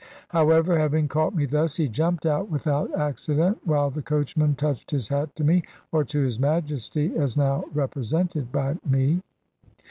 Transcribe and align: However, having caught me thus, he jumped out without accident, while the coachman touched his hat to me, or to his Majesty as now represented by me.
However, 0.29 0.79
having 0.79 1.07
caught 1.07 1.35
me 1.35 1.45
thus, 1.45 1.75
he 1.77 1.87
jumped 1.87 2.25
out 2.25 2.49
without 2.49 2.91
accident, 2.97 3.59
while 3.65 3.91
the 3.91 4.01
coachman 4.01 4.55
touched 4.55 4.89
his 4.89 5.09
hat 5.09 5.35
to 5.35 5.43
me, 5.43 5.61
or 5.91 6.03
to 6.05 6.21
his 6.21 6.39
Majesty 6.39 7.15
as 7.15 7.37
now 7.37 7.63
represented 7.71 8.51
by 8.51 8.77
me. 8.83 9.21